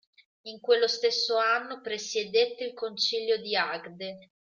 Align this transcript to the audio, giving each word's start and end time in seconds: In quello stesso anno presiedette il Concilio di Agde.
In 0.47 0.59
quello 0.61 0.87
stesso 0.87 1.37
anno 1.37 1.79
presiedette 1.79 2.63
il 2.63 2.73
Concilio 2.73 3.39
di 3.39 3.55
Agde. 3.55 4.31